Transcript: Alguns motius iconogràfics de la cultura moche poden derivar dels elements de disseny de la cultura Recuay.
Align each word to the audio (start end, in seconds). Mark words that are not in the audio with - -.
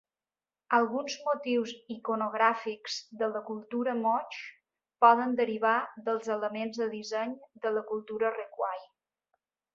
Alguns 0.75 1.17
motius 1.25 1.73
iconogràfics 1.95 2.95
de 3.19 3.29
la 3.33 3.41
cultura 3.51 3.93
moche 3.99 4.41
poden 5.07 5.37
derivar 5.41 5.75
dels 6.09 6.33
elements 6.39 6.83
de 6.83 6.91
disseny 6.97 7.39
de 7.67 7.77
la 7.79 7.87
cultura 7.93 8.35
Recuay. 8.41 8.83